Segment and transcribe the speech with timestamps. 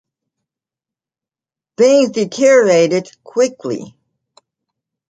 [1.77, 3.95] Things deteriorated quickly.